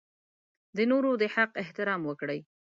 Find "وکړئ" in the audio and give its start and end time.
2.05-2.39